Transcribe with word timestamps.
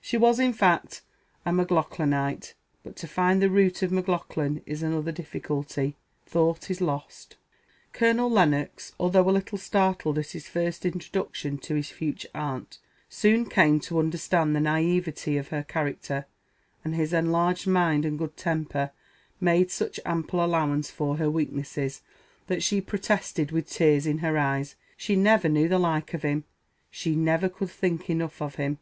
She 0.00 0.16
was, 0.16 0.40
in 0.40 0.52
fact, 0.52 1.02
a 1.44 1.52
Maclaughlanite; 1.52 2.54
but 2.82 2.96
to 2.96 3.06
find 3.06 3.40
the 3.40 3.48
root 3.48 3.82
of 3.84 3.92
Maclaughlan 3.92 4.60
is 4.66 4.82
another 4.82 5.12
difficulty 5.12 5.94
thought 6.26 6.68
is 6.72 6.80
lost. 6.80 7.36
Colonel 7.92 8.28
Lennox, 8.28 8.96
although 8.98 9.30
a 9.30 9.30
little 9.30 9.58
startled 9.58 10.18
at 10.18 10.32
his 10.32 10.48
first 10.48 10.84
introduction 10.84 11.56
to 11.58 11.76
his 11.76 11.88
future 11.90 12.26
aunt, 12.34 12.80
soon 13.08 13.48
came 13.48 13.78
to 13.78 14.00
understand 14.00 14.56
the 14.56 14.60
naiveté 14.60 15.38
of 15.38 15.50
her 15.50 15.62
character; 15.62 16.26
and 16.84 16.96
his 16.96 17.12
enlarged 17.12 17.68
mind 17.68 18.04
and 18.04 18.18
good 18.18 18.36
temper 18.36 18.90
made 19.40 19.70
such 19.70 20.00
ample 20.04 20.44
allowance 20.44 20.90
for 20.90 21.18
her 21.18 21.30
weaknesses, 21.30 22.02
that 22.48 22.60
she 22.60 22.80
protested, 22.80 23.52
with 23.52 23.70
tears 23.70 24.04
in 24.04 24.18
her 24.18 24.36
eyes, 24.36 24.74
she 24.96 25.14
never 25.14 25.48
knew 25.48 25.68
the 25.68 25.78
like 25.78 26.12
of 26.12 26.22
him 26.22 26.42
she 26.90 27.14
never 27.14 27.48
could 27.48 27.70
think 27.70 28.10
enough 28.10 28.42
of 28.42 28.56
him. 28.56 28.78